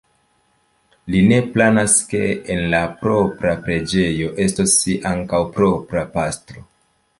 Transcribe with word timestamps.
Li 1.15 1.19
ne 1.31 1.37
planas, 1.57 1.97
ke 2.13 2.21
en 2.55 2.63
la 2.75 2.81
propra 3.03 3.53
preĝejo 3.69 4.33
estos 4.49 4.77
ankaŭ 5.13 5.45
propra 5.59 6.07
pastro. 6.19 6.69